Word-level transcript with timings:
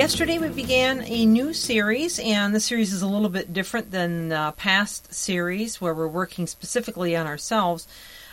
Yesterday, 0.00 0.38
we 0.38 0.48
began 0.48 1.02
a 1.02 1.26
new 1.26 1.52
series, 1.52 2.18
and 2.20 2.54
the 2.54 2.58
series 2.58 2.94
is 2.94 3.02
a 3.02 3.06
little 3.06 3.28
bit 3.28 3.52
different 3.52 3.90
than 3.90 4.30
the 4.30 4.54
past 4.56 5.12
series 5.12 5.78
where 5.78 5.92
we're 5.92 6.08
working 6.08 6.46
specifically 6.46 7.14
on 7.14 7.26
ourselves. 7.26 7.86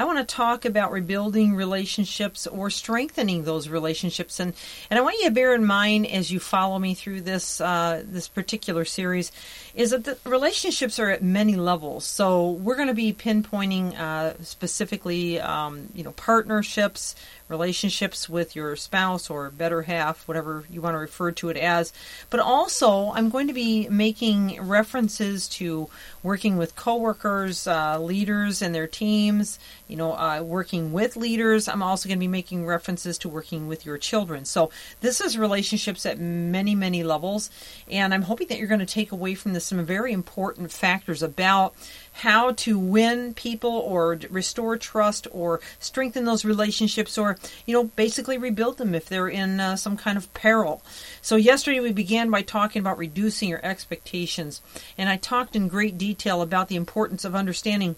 I 0.00 0.04
want 0.04 0.26
to 0.26 0.34
talk 0.34 0.64
about 0.64 0.92
rebuilding 0.92 1.54
relationships 1.54 2.46
or 2.46 2.70
strengthening 2.70 3.44
those 3.44 3.68
relationships, 3.68 4.40
and, 4.40 4.54
and 4.88 4.98
I 4.98 5.02
want 5.02 5.18
you 5.18 5.26
to 5.26 5.30
bear 5.30 5.54
in 5.54 5.66
mind 5.66 6.06
as 6.06 6.30
you 6.30 6.40
follow 6.40 6.78
me 6.78 6.94
through 6.94 7.20
this 7.20 7.60
uh, 7.60 8.02
this 8.06 8.26
particular 8.26 8.86
series, 8.86 9.30
is 9.74 9.90
that 9.90 10.04
the 10.04 10.16
relationships 10.24 10.98
are 10.98 11.10
at 11.10 11.22
many 11.22 11.54
levels. 11.54 12.06
So 12.06 12.52
we're 12.52 12.76
going 12.76 12.88
to 12.88 12.94
be 12.94 13.12
pinpointing 13.12 13.94
uh, 13.98 14.42
specifically, 14.42 15.38
um, 15.38 15.90
you 15.94 16.02
know, 16.02 16.12
partnerships, 16.12 17.14
relationships 17.48 18.26
with 18.26 18.56
your 18.56 18.76
spouse 18.76 19.28
or 19.28 19.50
better 19.50 19.82
half, 19.82 20.26
whatever 20.26 20.64
you 20.70 20.80
want 20.80 20.94
to 20.94 20.98
refer 20.98 21.30
to 21.32 21.50
it 21.50 21.58
as. 21.58 21.92
But 22.30 22.40
also, 22.40 23.10
I'm 23.10 23.28
going 23.28 23.48
to 23.48 23.52
be 23.52 23.86
making 23.90 24.66
references 24.66 25.46
to 25.50 25.90
working 26.22 26.56
with 26.56 26.76
coworkers, 26.76 27.66
uh, 27.66 27.98
leaders 28.00 28.62
and 28.62 28.74
their 28.74 28.86
teams, 28.86 29.58
you 29.90 29.96
know, 29.96 30.12
uh, 30.12 30.40
working 30.40 30.92
with 30.92 31.16
leaders. 31.16 31.66
I'm 31.66 31.82
also 31.82 32.08
going 32.08 32.18
to 32.18 32.20
be 32.20 32.28
making 32.28 32.64
references 32.64 33.18
to 33.18 33.28
working 33.28 33.66
with 33.66 33.84
your 33.84 33.98
children. 33.98 34.44
So 34.44 34.70
this 35.00 35.20
is 35.20 35.36
relationships 35.36 36.06
at 36.06 36.20
many, 36.20 36.76
many 36.76 37.02
levels. 37.02 37.50
And 37.90 38.14
I'm 38.14 38.22
hoping 38.22 38.46
that 38.48 38.58
you're 38.58 38.68
going 38.68 38.80
to 38.80 38.86
take 38.86 39.10
away 39.10 39.34
from 39.34 39.52
this 39.52 39.66
some 39.66 39.84
very 39.84 40.12
important 40.12 40.70
factors 40.70 41.22
about 41.22 41.74
how 42.12 42.52
to 42.52 42.78
win 42.78 43.34
people 43.34 43.70
or 43.70 44.18
restore 44.30 44.76
trust 44.76 45.26
or 45.32 45.60
strengthen 45.80 46.24
those 46.24 46.44
relationships 46.44 47.18
or, 47.18 47.36
you 47.66 47.74
know, 47.74 47.84
basically 47.84 48.38
rebuild 48.38 48.78
them 48.78 48.94
if 48.94 49.08
they're 49.08 49.28
in 49.28 49.58
uh, 49.58 49.74
some 49.74 49.96
kind 49.96 50.16
of 50.16 50.32
peril. 50.34 50.82
So, 51.20 51.36
yesterday 51.36 51.80
we 51.80 51.92
began 51.92 52.30
by 52.30 52.42
talking 52.42 52.80
about 52.80 52.98
reducing 52.98 53.48
your 53.48 53.64
expectations. 53.64 54.62
And 54.96 55.08
I 55.08 55.16
talked 55.16 55.56
in 55.56 55.68
great 55.68 55.98
detail 55.98 56.42
about 56.42 56.68
the 56.68 56.76
importance 56.76 57.24
of 57.24 57.34
understanding 57.34 57.96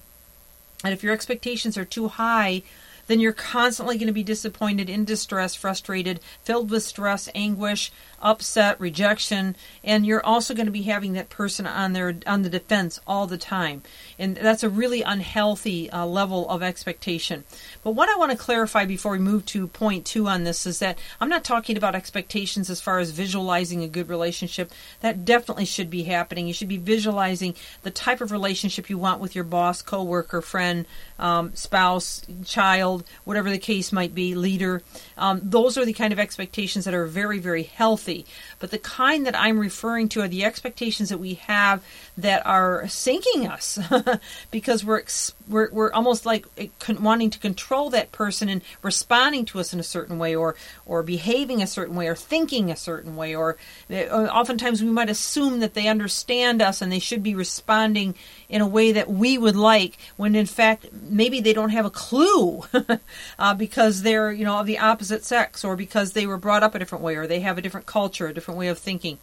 that 0.82 0.92
if 0.92 1.02
your 1.02 1.12
expectations 1.12 1.78
are 1.78 1.84
too 1.84 2.08
high, 2.08 2.62
then 3.12 3.20
you're 3.20 3.34
constantly 3.34 3.98
going 3.98 4.06
to 4.06 4.12
be 4.14 4.22
disappointed, 4.22 4.88
in 4.88 5.04
distress, 5.04 5.54
frustrated, 5.54 6.18
filled 6.44 6.70
with 6.70 6.82
stress, 6.82 7.28
anguish, 7.34 7.92
upset, 8.22 8.80
rejection, 8.80 9.54
and 9.84 10.06
you're 10.06 10.24
also 10.24 10.54
going 10.54 10.64
to 10.64 10.72
be 10.72 10.82
having 10.82 11.12
that 11.12 11.28
person 11.28 11.66
on 11.66 11.92
their 11.92 12.14
on 12.26 12.40
the 12.40 12.48
defense 12.48 12.98
all 13.06 13.26
the 13.26 13.36
time, 13.36 13.82
and 14.18 14.34
that's 14.36 14.62
a 14.62 14.70
really 14.70 15.02
unhealthy 15.02 15.90
uh, 15.90 16.06
level 16.06 16.48
of 16.48 16.62
expectation. 16.62 17.44
But 17.84 17.90
what 17.90 18.08
I 18.08 18.16
want 18.16 18.30
to 18.30 18.38
clarify 18.38 18.86
before 18.86 19.12
we 19.12 19.18
move 19.18 19.44
to 19.46 19.66
point 19.66 20.06
two 20.06 20.26
on 20.26 20.44
this 20.44 20.64
is 20.64 20.78
that 20.78 20.96
I'm 21.20 21.28
not 21.28 21.44
talking 21.44 21.76
about 21.76 21.94
expectations 21.94 22.70
as 22.70 22.80
far 22.80 22.98
as 22.98 23.10
visualizing 23.10 23.82
a 23.82 23.88
good 23.88 24.08
relationship. 24.08 24.72
That 25.00 25.26
definitely 25.26 25.66
should 25.66 25.90
be 25.90 26.04
happening. 26.04 26.46
You 26.46 26.54
should 26.54 26.68
be 26.68 26.78
visualizing 26.78 27.56
the 27.82 27.90
type 27.90 28.22
of 28.22 28.32
relationship 28.32 28.88
you 28.88 28.96
want 28.96 29.20
with 29.20 29.34
your 29.34 29.44
boss, 29.44 29.82
coworker, 29.82 30.40
friend, 30.40 30.86
um, 31.18 31.54
spouse, 31.54 32.24
child, 32.44 33.01
whatever 33.24 33.50
the 33.50 33.58
case 33.58 33.92
might 33.92 34.14
be, 34.14 34.34
leader. 34.34 34.82
Um, 35.16 35.40
those 35.42 35.76
are 35.78 35.84
the 35.84 35.92
kind 35.92 36.12
of 36.12 36.18
expectations 36.18 36.84
that 36.84 36.94
are 36.94 37.06
very, 37.06 37.38
very 37.38 37.62
healthy. 37.62 38.26
But 38.58 38.70
the 38.70 38.78
kind 38.78 39.26
that 39.26 39.38
I'm 39.38 39.58
referring 39.58 40.08
to 40.10 40.20
are 40.22 40.28
the 40.28 40.44
expectations 40.44 41.08
that 41.08 41.18
we 41.18 41.34
have 41.34 41.84
that 42.16 42.44
are 42.46 42.86
sinking 42.88 43.46
us 43.46 43.78
because 44.50 44.84
we're, 44.84 45.02
we're, 45.52 45.70
we're 45.70 45.92
almost 45.92 46.26
like 46.26 46.46
eh, 46.58 46.68
wanting 47.00 47.30
to 47.30 47.38
control 47.38 47.90
that 47.90 48.10
person 48.10 48.48
and 48.48 48.62
responding 48.82 49.44
to 49.46 49.60
us 49.60 49.72
in 49.72 49.80
a 49.80 49.84
certain 49.84 50.18
way 50.18 50.34
or, 50.34 50.56
or 50.86 51.02
behaving 51.02 51.62
a 51.62 51.66
certain 51.66 51.94
way 51.94 52.08
or 52.08 52.16
thinking 52.16 52.70
a 52.70 52.76
certain 52.76 53.14
way. 53.14 53.36
Or 53.36 53.56
eh, 53.90 54.08
oftentimes 54.08 54.82
we 54.82 54.90
might 54.90 55.10
assume 55.10 55.60
that 55.60 55.74
they 55.74 55.86
understand 55.86 56.62
us 56.62 56.82
and 56.82 56.90
they 56.90 56.98
should 56.98 57.22
be 57.22 57.34
responding 57.34 58.14
in 58.48 58.60
a 58.60 58.66
way 58.66 58.92
that 58.92 59.10
we 59.10 59.38
would 59.38 59.56
like 59.56 59.96
when 60.16 60.34
in 60.34 60.46
fact 60.46 60.86
maybe 60.92 61.40
they 61.40 61.52
don't 61.52 61.70
have 61.70 61.86
a 61.86 61.90
clue 61.90 62.62
uh, 63.38 63.54
because 63.54 64.02
they're 64.02 64.30
you 64.30 64.44
know 64.44 64.58
of 64.58 64.66
the 64.66 64.78
opposite 64.78 65.24
sex 65.24 65.64
or 65.64 65.74
because 65.74 66.12
they 66.12 66.26
were 66.26 66.36
brought 66.36 66.62
up 66.62 66.74
a 66.74 66.78
different 66.78 67.02
way 67.02 67.16
or 67.16 67.26
they 67.26 67.40
have 67.40 67.56
a 67.56 67.62
different 67.62 67.86
culture 67.86 68.26
a 68.26 68.34
different 68.34 68.58
way 68.58 68.68
of 68.68 68.78
thinking 68.78 69.18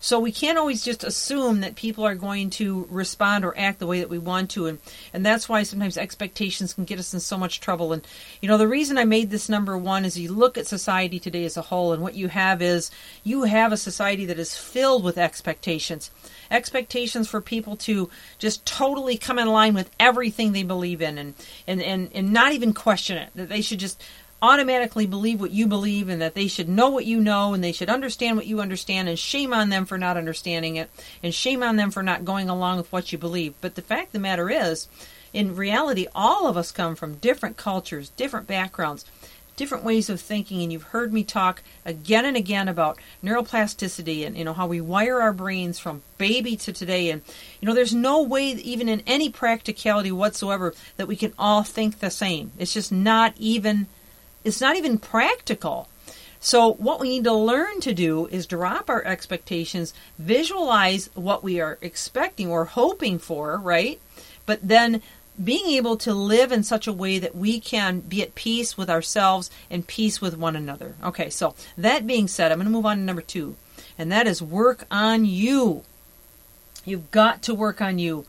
so 0.00 0.18
we 0.18 0.32
can't 0.32 0.58
always 0.58 0.82
just 0.82 1.04
assume 1.04 1.60
that 1.60 1.76
people 1.76 2.04
are 2.04 2.14
going 2.14 2.50
to 2.50 2.86
respond 2.90 3.44
or 3.44 3.56
act 3.56 3.78
the 3.78 3.86
way 3.86 4.00
that 4.00 4.10
we 4.10 4.18
want 4.18 4.50
to 4.50 4.66
and 4.66 4.78
and 5.12 5.24
that's 5.24 5.48
why 5.48 5.62
sometimes 5.62 5.96
expectations 5.96 6.74
can 6.74 6.84
get 6.84 6.98
us 6.98 7.14
in 7.14 7.20
so 7.20 7.38
much 7.38 7.60
trouble 7.60 7.92
and 7.92 8.06
you 8.40 8.48
know 8.48 8.58
the 8.58 8.66
reason 8.66 8.98
I 8.98 9.04
made 9.04 9.30
this 9.30 9.48
number 9.48 9.78
1 9.78 10.04
is 10.04 10.18
you 10.18 10.32
look 10.32 10.58
at 10.58 10.66
society 10.66 11.20
today 11.20 11.44
as 11.44 11.56
a 11.56 11.62
whole 11.62 11.92
and 11.92 12.02
what 12.02 12.14
you 12.14 12.28
have 12.28 12.60
is 12.62 12.90
you 13.22 13.44
have 13.44 13.72
a 13.72 13.76
society 13.76 14.26
that 14.26 14.38
is 14.38 14.56
filled 14.56 15.04
with 15.04 15.18
expectations 15.18 16.10
expectations 16.50 17.28
for 17.28 17.40
people 17.40 17.76
to 17.76 18.10
just 18.38 18.66
totally 18.66 19.16
come 19.16 19.38
in 19.38 19.48
line 19.48 19.74
with 19.74 19.90
everything 20.00 20.52
they 20.52 20.62
believe 20.62 21.00
in 21.00 21.18
and, 21.18 21.34
and, 21.66 21.82
and, 21.82 22.10
and 22.14 22.32
not 22.32 22.52
even 22.52 22.74
question 22.74 23.16
it. 23.16 23.30
That 23.34 23.48
they 23.48 23.62
should 23.62 23.78
just 23.78 24.02
automatically 24.42 25.06
believe 25.06 25.40
what 25.40 25.50
you 25.50 25.66
believe 25.66 26.08
and 26.08 26.20
that 26.22 26.34
they 26.34 26.46
should 26.46 26.68
know 26.68 26.88
what 26.88 27.04
you 27.04 27.20
know 27.20 27.52
and 27.54 27.62
they 27.62 27.72
should 27.72 27.90
understand 27.90 28.36
what 28.36 28.46
you 28.46 28.60
understand 28.60 29.08
and 29.08 29.18
shame 29.18 29.52
on 29.52 29.68
them 29.68 29.84
for 29.84 29.98
not 29.98 30.16
understanding 30.16 30.76
it 30.76 30.90
and 31.22 31.34
shame 31.34 31.62
on 31.62 31.76
them 31.76 31.90
for 31.90 32.02
not 32.02 32.24
going 32.24 32.48
along 32.48 32.78
with 32.78 32.90
what 32.92 33.12
you 33.12 33.18
believe. 33.18 33.54
But 33.60 33.74
the 33.74 33.82
fact 33.82 34.06
of 34.06 34.12
the 34.12 34.18
matter 34.18 34.50
is, 34.50 34.88
in 35.32 35.54
reality, 35.54 36.06
all 36.14 36.46
of 36.46 36.56
us 36.56 36.72
come 36.72 36.96
from 36.96 37.16
different 37.16 37.56
cultures, 37.56 38.10
different 38.10 38.46
backgrounds 38.46 39.04
different 39.60 39.84
ways 39.84 40.08
of 40.08 40.18
thinking. 40.18 40.62
And 40.62 40.72
you've 40.72 40.84
heard 40.84 41.12
me 41.12 41.22
talk 41.22 41.62
again 41.84 42.24
and 42.24 42.34
again 42.34 42.66
about 42.66 42.98
neuroplasticity 43.22 44.26
and 44.26 44.34
you 44.34 44.42
know 44.42 44.54
how 44.54 44.66
we 44.66 44.80
wire 44.80 45.20
our 45.20 45.34
brains 45.34 45.78
from 45.78 46.00
baby 46.16 46.56
to 46.56 46.72
today. 46.72 47.10
And 47.10 47.20
you 47.60 47.68
know 47.68 47.74
there's 47.74 47.94
no 47.94 48.22
way 48.22 48.52
even 48.52 48.88
in 48.88 49.02
any 49.06 49.28
practicality 49.28 50.10
whatsoever 50.10 50.72
that 50.96 51.08
we 51.08 51.14
can 51.14 51.34
all 51.38 51.62
think 51.62 51.98
the 51.98 52.10
same. 52.10 52.52
It's 52.58 52.72
just 52.72 52.90
not 52.90 53.34
even 53.36 53.86
it's 54.44 54.60
not 54.60 54.76
even 54.76 54.98
practical 54.98 55.88
so 56.42 56.72
what 56.74 57.00
we 57.00 57.10
need 57.10 57.24
to 57.24 57.34
learn 57.34 57.80
to 57.80 57.92
do 57.92 58.26
is 58.28 58.46
drop 58.46 58.88
our 58.88 59.04
expectations 59.04 59.92
visualize 60.18 61.10
what 61.14 61.42
we 61.42 61.60
are 61.60 61.78
expecting 61.80 62.48
or 62.50 62.64
hoping 62.64 63.18
for 63.18 63.58
right 63.58 64.00
but 64.46 64.60
then 64.66 65.02
being 65.42 65.66
able 65.66 65.96
to 65.96 66.12
live 66.12 66.52
in 66.52 66.62
such 66.62 66.86
a 66.86 66.92
way 66.92 67.18
that 67.18 67.34
we 67.34 67.60
can 67.60 68.00
be 68.00 68.22
at 68.22 68.34
peace 68.34 68.76
with 68.76 68.90
ourselves 68.90 69.50
and 69.70 69.86
peace 69.86 70.20
with 70.20 70.36
one 70.36 70.56
another. 70.56 70.94
Okay, 71.02 71.30
so 71.30 71.54
that 71.78 72.06
being 72.06 72.28
said, 72.28 72.52
I'm 72.52 72.58
going 72.58 72.66
to 72.66 72.72
move 72.72 72.86
on 72.86 72.98
to 72.98 73.02
number 73.02 73.22
two, 73.22 73.56
and 73.96 74.10
that 74.12 74.26
is 74.26 74.42
work 74.42 74.84
on 74.90 75.24
you. 75.24 75.84
You've 76.84 77.10
got 77.10 77.42
to 77.42 77.54
work 77.54 77.80
on 77.80 77.98
you. 77.98 78.26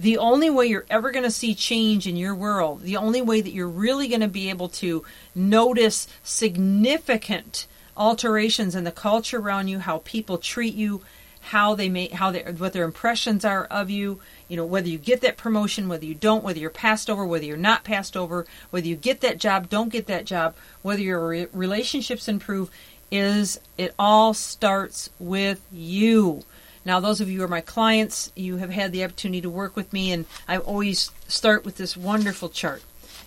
The 0.00 0.16
only 0.16 0.48
way 0.48 0.64
you're 0.64 0.86
ever 0.88 1.10
going 1.10 1.24
to 1.24 1.30
see 1.30 1.54
change 1.54 2.06
in 2.06 2.16
your 2.16 2.34
world, 2.34 2.80
the 2.80 2.96
only 2.96 3.20
way 3.20 3.42
that 3.42 3.52
you're 3.52 3.68
really 3.68 4.08
going 4.08 4.22
to 4.22 4.28
be 4.28 4.48
able 4.48 4.70
to 4.70 5.04
notice 5.34 6.08
significant 6.22 7.66
alterations 7.98 8.74
in 8.74 8.84
the 8.84 8.92
culture 8.92 9.38
around 9.38 9.68
you, 9.68 9.80
how 9.80 9.98
people 9.98 10.38
treat 10.38 10.74
you, 10.74 11.02
how 11.40 11.74
they 11.74 11.90
may 11.90 12.08
how 12.08 12.30
they 12.30 12.40
what 12.40 12.72
their 12.72 12.84
impressions 12.84 13.44
are 13.44 13.64
of 13.64 13.88
you 13.88 14.20
you 14.48 14.56
know 14.56 14.64
whether 14.64 14.88
you 14.88 14.98
get 14.98 15.22
that 15.22 15.38
promotion 15.38 15.88
whether 15.88 16.04
you 16.04 16.14
don't 16.14 16.44
whether 16.44 16.58
you're 16.58 16.68
passed 16.68 17.08
over 17.08 17.26
whether 17.26 17.46
you're 17.46 17.56
not 17.56 17.82
passed 17.82 18.14
over 18.14 18.46
whether 18.68 18.86
you 18.86 18.94
get 18.94 19.22
that 19.22 19.38
job 19.38 19.68
don't 19.70 19.88
get 19.88 20.06
that 20.06 20.26
job 20.26 20.54
whether 20.82 21.00
your 21.00 21.26
re- 21.26 21.46
relationships 21.52 22.28
improve 22.28 22.70
is 23.10 23.58
it 23.78 23.94
all 23.98 24.34
starts 24.34 25.08
with 25.18 25.66
you 25.72 26.44
now 26.84 27.00
those 27.00 27.20
of 27.20 27.28
you 27.28 27.38
who 27.38 27.44
are 27.44 27.48
my 27.48 27.60
clients 27.60 28.32
you 28.34 28.56
have 28.56 28.70
had 28.70 28.92
the 28.92 29.04
opportunity 29.04 29.40
to 29.40 29.50
work 29.50 29.76
with 29.76 29.92
me 29.92 30.12
and 30.12 30.26
i 30.48 30.56
always 30.56 31.10
start 31.28 31.64
with 31.64 31.76
this 31.76 31.96
wonderful 31.96 32.48
chart 32.48 32.82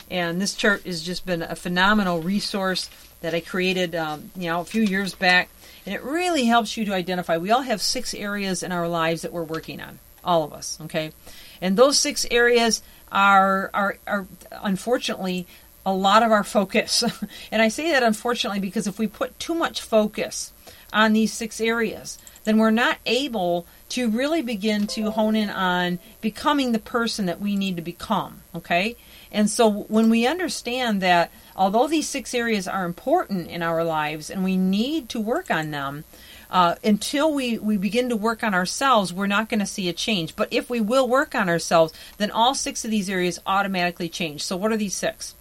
and 0.10 0.42
this 0.42 0.54
chart 0.54 0.84
has 0.84 1.02
just 1.02 1.26
been 1.26 1.42
a 1.42 1.56
phenomenal 1.56 2.22
resource 2.22 2.90
that 3.22 3.34
i 3.34 3.40
created 3.40 3.96
um, 3.96 4.32
you 4.36 4.50
know 4.50 4.62
a 4.62 4.66
few 4.66 4.82
years 4.82 5.14
back 5.14 5.50
and 5.86 5.94
it 5.94 6.04
really 6.04 6.46
helps 6.46 6.78
you 6.78 6.86
to 6.86 6.94
identify. 6.94 7.38
We 7.38 7.52
all 7.52 7.62
have 7.62 7.82
six 7.82 8.14
areas 8.14 8.64
in 8.64 8.72
our 8.72 8.88
lives 8.88 9.24
that 9.24 9.34
we're 9.34 9.44
working 9.44 9.82
on, 9.82 10.00
all 10.24 10.44
of 10.44 10.54
us, 10.54 10.80
okay? 10.84 11.12
And 11.62 11.76
those 11.76 11.98
six 12.00 12.26
areas 12.32 12.82
are, 13.12 13.70
are, 13.74 13.98
are 14.08 14.28
unfortunately 14.52 15.46
a 15.86 15.94
lot 15.94 16.24
of 16.24 16.32
our 16.32 16.44
focus. 16.44 17.04
and 17.52 17.62
I 17.62 17.68
say 17.68 17.92
that 17.92 18.04
unfortunately 18.04 18.60
because 18.60 18.88
if 18.88 18.98
we 18.98 19.08
put 19.08 19.38
too 19.40 19.56
much 19.56 19.82
focus 19.82 20.54
on 20.94 21.12
these 21.12 21.34
six 21.34 21.60
areas, 21.60 22.18
then 22.44 22.58
we're 22.58 22.72
not 22.72 22.98
able 23.06 23.66
to 23.90 24.10
really 24.10 24.42
begin 24.42 24.88
to 24.88 25.12
hone 25.12 25.36
in 25.36 25.50
on 25.50 26.00
becoming 26.22 26.72
the 26.72 26.80
person 26.80 27.26
that 27.26 27.40
we 27.40 27.56
need 27.56 27.76
to 27.76 27.82
become. 27.82 28.42
Okay? 28.56 28.96
And 29.32 29.50
so 29.50 29.70
when 29.70 30.10
we 30.10 30.28
understand 30.28 31.02
that 31.02 31.32
although 31.56 31.88
these 31.88 32.08
six 32.08 32.34
areas 32.34 32.68
are 32.68 32.86
important 32.86 33.50
in 33.50 33.62
our 33.62 33.84
lives 33.84 34.30
and 34.30 34.44
we 34.44 34.58
need 34.58 35.10
to 35.10 35.20
work 35.20 35.50
on 35.50 35.72
them, 35.72 36.04
uh, 36.50 36.76
until 36.84 37.34
we, 37.34 37.58
we 37.58 37.78
begin 37.78 38.10
to 38.10 38.16
work 38.16 38.44
on 38.44 38.54
ourselves, 38.54 39.12
we're 39.12 39.26
not 39.26 39.50
going 39.50 39.60
to 39.60 39.66
see 39.66 39.90
a 39.90 39.94
change. 39.94 40.36
But 40.36 40.50
if 40.52 40.70
we 40.70 40.80
will 40.80 41.08
work 41.08 41.34
on 41.34 41.50
ourselves, 41.50 41.94
then 42.18 42.30
all 42.30 42.54
six 42.54 42.86
of 42.86 42.92
these 42.92 43.10
areas 43.10 43.40
automatically 43.48 44.08
change. 44.08 44.44
So, 44.44 44.56
what 44.56 44.72
are 44.72 44.78
these 44.78 44.96
six? 44.96 45.34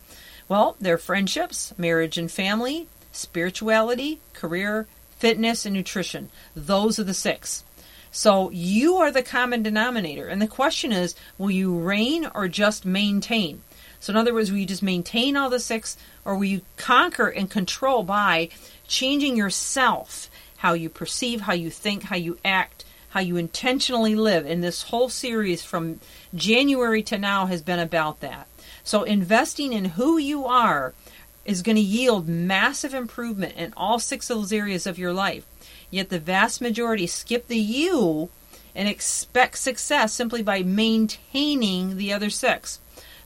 Well, 0.49 0.75
they're 0.81 0.97
friendships, 0.97 1.75
marriage 1.77 2.17
and 2.17 2.31
family, 2.31 2.89
spirituality, 3.13 4.21
career, 4.33 4.87
fitness, 5.23 5.65
and 5.65 5.73
nutrition. 5.73 6.29
Those 6.57 6.99
are 6.99 7.05
the 7.05 7.15
six. 7.15 7.63
So 8.11 8.51
you 8.51 8.97
are 8.97 9.13
the 9.13 9.23
common 9.23 9.63
denominator. 9.63 10.27
And 10.27 10.43
the 10.43 10.49
question 10.49 10.91
is 10.91 11.15
will 11.39 11.53
you 11.53 11.79
reign 11.79 12.29
or 12.35 12.49
just 12.49 12.85
maintain? 12.85 13.63
So, 14.01 14.13
in 14.13 14.17
other 14.17 14.35
words, 14.35 14.51
will 14.51 14.59
you 14.59 14.67
just 14.67 14.83
maintain 14.83 15.37
all 15.37 15.49
the 15.49 15.61
six, 15.61 15.97
or 16.25 16.35
will 16.35 16.47
you 16.47 16.63
conquer 16.77 17.29
and 17.29 17.49
control 17.49 18.03
by 18.03 18.49
changing 18.89 19.37
yourself, 19.37 20.29
how 20.57 20.73
you 20.73 20.89
perceive, 20.89 21.43
how 21.43 21.53
you 21.53 21.71
think, 21.71 22.03
how 22.03 22.17
you 22.17 22.37
act, 22.45 22.85
how 23.11 23.21
you 23.21 23.37
intentionally 23.37 24.17
live? 24.17 24.45
And 24.45 24.61
this 24.61 24.83
whole 24.83 25.09
series 25.09 25.63
from 25.63 26.01
January 26.35 27.05
to 27.05 27.17
now 27.17 27.47
has 27.47 27.63
been 27.63 27.79
about 27.79 28.19
that. 28.23 28.49
So, 28.83 29.05
investing 29.05 29.73
in 29.73 29.85
who 29.85 30.19
you 30.19 30.47
are 30.47 30.95
is 31.45 31.63
going 31.63 31.77
to 31.77 31.83
yield 31.83 32.29
massive 32.29 32.95
improvement 32.95 33.55
in 33.57 33.73
all 33.77 33.99
six 33.99 34.31
of 34.31 34.39
those 34.39 34.53
areas 34.53 34.87
of 34.87 34.99
your 34.99 35.13
life. 35.13 35.45
Yet 35.91 36.09
the 36.09 36.19
vast 36.19 36.61
majority 36.61 37.07
skip 37.07 37.49
the 37.49 37.59
you 37.59 38.31
and 38.75 38.89
expect 38.89 39.59
success 39.59 40.13
simply 40.13 40.43
by 40.43 40.63
maintaining 40.63 41.97
the 41.97 42.13
other 42.13 42.31
six. 42.31 42.81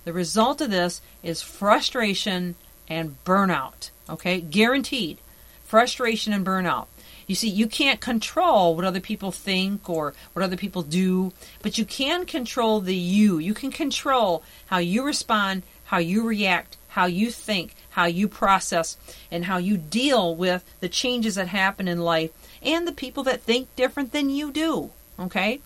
The 0.05 0.13
result 0.13 0.61
of 0.61 0.71
this 0.71 1.01
is 1.23 1.43
frustration 1.43 2.57
and 2.89 3.17
burnout. 3.25 3.91
Okay, 4.09 4.41
guaranteed. 4.41 5.19
Frustration 5.65 6.33
and 6.33 6.47
burnout. 6.47 6.87
You 7.27 7.35
see, 7.35 7.49
you 7.49 7.67
can't 7.67 8.01
control 8.01 8.77
what 8.77 8.85
other 8.85 9.01
people 9.01 9.33
think 9.33 9.91
or 9.91 10.15
what 10.33 10.45
other 10.45 10.57
people 10.57 10.83
do, 10.83 11.33
but 11.61 11.77
you 11.77 11.85
can 11.85 12.25
control 12.25 12.81
the 12.81 12.95
you. 12.95 13.39
You 13.39 13.53
can 13.53 13.73
control 13.73 14.45
how 14.67 14.79
you 14.79 15.05
respond, 15.05 15.65
how 15.85 15.99
you 15.99 16.25
react, 16.25 16.77
how 16.89 17.07
you 17.07 17.31
think, 17.31 17.75
how 17.97 18.05
you 18.05 18.29
process, 18.29 18.99
and 19.31 19.47
how 19.47 19.57
you 19.57 19.79
deal 19.79 20.35
with 20.37 20.63
the 20.81 20.89
changes 20.89 21.35
that 21.35 21.49
happen 21.49 21.89
in 21.89 21.99
life 21.99 22.31
and 22.63 22.87
the 22.87 22.93
people 22.93 23.23
that 23.23 23.41
think 23.41 23.75
different 23.75 24.13
than 24.13 24.29
you 24.29 24.53
do. 24.53 24.91
Okay? 25.19 25.61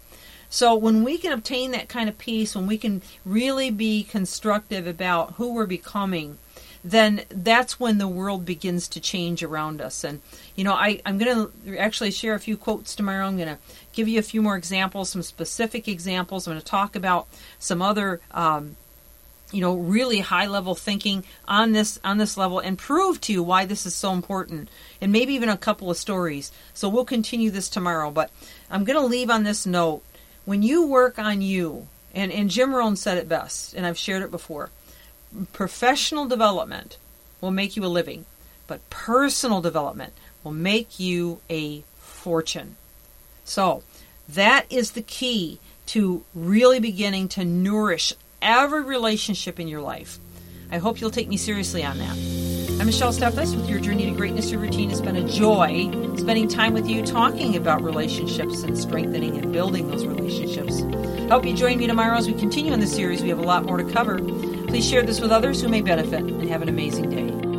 So 0.48 0.76
when 0.76 1.02
we 1.02 1.18
can 1.18 1.32
obtain 1.32 1.72
that 1.72 1.88
kind 1.88 2.08
of 2.08 2.18
peace, 2.18 2.54
when 2.54 2.68
we 2.68 2.78
can 2.78 3.02
really 3.24 3.70
be 3.70 4.04
constructive 4.04 4.86
about 4.86 5.34
who 5.34 5.52
we're 5.52 5.66
becoming, 5.66 6.38
then 6.84 7.22
that's 7.28 7.80
when 7.80 7.98
the 7.98 8.08
world 8.08 8.44
begins 8.44 8.86
to 8.88 9.00
change 9.00 9.42
around 9.42 9.80
us. 9.80 10.04
And, 10.04 10.20
you 10.54 10.62
know, 10.62 10.74
I, 10.74 11.00
I'm 11.04 11.18
going 11.18 11.34
to 11.34 11.78
actually 11.78 12.12
share 12.12 12.34
a 12.34 12.40
few 12.40 12.56
quotes 12.56 12.94
tomorrow. 12.94 13.26
I'm 13.26 13.36
going 13.36 13.48
to 13.48 13.58
give 13.92 14.06
you 14.06 14.20
a 14.20 14.22
few 14.22 14.40
more 14.40 14.56
examples, 14.56 15.10
some 15.10 15.22
specific 15.22 15.88
examples. 15.88 16.46
I'm 16.46 16.52
going 16.52 16.62
to 16.62 16.66
talk 16.66 16.94
about 16.94 17.26
some 17.58 17.82
other. 17.82 18.20
Um, 18.30 18.76
you 19.52 19.60
know 19.60 19.74
really 19.74 20.20
high 20.20 20.46
level 20.46 20.74
thinking 20.74 21.24
on 21.46 21.72
this 21.72 21.98
on 22.04 22.18
this 22.18 22.36
level 22.36 22.58
and 22.58 22.78
prove 22.78 23.20
to 23.20 23.32
you 23.32 23.42
why 23.42 23.64
this 23.64 23.84
is 23.84 23.94
so 23.94 24.12
important 24.12 24.68
and 25.00 25.10
maybe 25.10 25.34
even 25.34 25.48
a 25.48 25.56
couple 25.56 25.90
of 25.90 25.96
stories 25.96 26.52
so 26.72 26.88
we'll 26.88 27.04
continue 27.04 27.50
this 27.50 27.68
tomorrow 27.68 28.10
but 28.10 28.30
i'm 28.70 28.84
going 28.84 28.98
to 28.98 29.04
leave 29.04 29.30
on 29.30 29.42
this 29.42 29.66
note 29.66 30.02
when 30.44 30.62
you 30.62 30.86
work 30.86 31.18
on 31.18 31.42
you, 31.42 31.86
and, 32.14 32.32
and 32.32 32.50
Jim 32.50 32.74
Rohn 32.74 32.96
said 32.96 33.18
it 33.18 33.28
best, 33.28 33.74
and 33.74 33.86
I've 33.86 33.98
shared 33.98 34.22
it 34.22 34.32
before 34.32 34.70
professional 35.52 36.26
development 36.26 36.98
will 37.40 37.52
make 37.52 37.76
you 37.76 37.84
a 37.84 37.86
living, 37.86 38.26
but 38.66 38.90
personal 38.90 39.60
development 39.60 40.12
will 40.42 40.50
make 40.50 40.98
you 40.98 41.40
a 41.48 41.84
fortune. 41.98 42.74
So, 43.44 43.84
that 44.28 44.66
is 44.70 44.90
the 44.90 45.02
key 45.02 45.60
to 45.86 46.24
really 46.34 46.80
beginning 46.80 47.28
to 47.28 47.44
nourish 47.44 48.12
every 48.42 48.82
relationship 48.82 49.60
in 49.60 49.68
your 49.68 49.80
life. 49.80 50.18
I 50.70 50.78
hope 50.78 51.00
you'll 51.00 51.10
take 51.10 51.28
me 51.28 51.36
seriously 51.36 51.84
on 51.84 51.98
that. 51.98 52.16
I'm 52.80 52.86
Michelle 52.86 53.12
Steffes 53.12 53.54
with 53.54 53.68
your 53.68 53.80
Journey 53.80 54.06
to 54.06 54.12
Greatness 54.12 54.50
Your 54.50 54.60
Routine. 54.60 54.90
It's 54.90 55.00
been 55.00 55.16
a 55.16 55.28
joy 55.28 55.90
spending 56.16 56.48
time 56.48 56.72
with 56.72 56.88
you 56.88 57.04
talking 57.04 57.56
about 57.56 57.82
relationships 57.82 58.62
and 58.62 58.78
strengthening 58.78 59.36
and 59.36 59.52
building 59.52 59.90
those 59.90 60.06
relationships. 60.06 60.80
I 60.82 61.28
hope 61.28 61.44
you 61.44 61.54
join 61.54 61.78
me 61.78 61.86
tomorrow 61.86 62.16
as 62.16 62.26
we 62.26 62.32
continue 62.34 62.72
in 62.72 62.80
the 62.80 62.86
series. 62.86 63.22
We 63.22 63.28
have 63.28 63.38
a 63.38 63.42
lot 63.42 63.66
more 63.66 63.76
to 63.76 63.84
cover. 63.92 64.18
Please 64.18 64.88
share 64.88 65.02
this 65.02 65.20
with 65.20 65.30
others 65.30 65.60
who 65.60 65.68
may 65.68 65.82
benefit 65.82 66.22
and 66.22 66.48
have 66.48 66.62
an 66.62 66.68
amazing 66.68 67.10
day. 67.10 67.49